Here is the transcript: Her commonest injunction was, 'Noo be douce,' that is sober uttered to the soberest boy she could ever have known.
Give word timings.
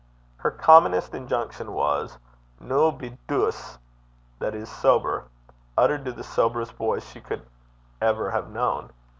Her 0.37 0.49
commonest 0.49 1.13
injunction 1.13 1.73
was, 1.73 2.17
'Noo 2.59 2.91
be 2.91 3.19
douce,' 3.27 3.77
that 4.39 4.55
is 4.55 4.67
sober 4.67 5.25
uttered 5.77 6.05
to 6.05 6.11
the 6.11 6.23
soberest 6.23 6.75
boy 6.75 6.99
she 7.01 7.21
could 7.21 7.45
ever 8.01 8.31
have 8.31 8.49
known. 8.49 8.89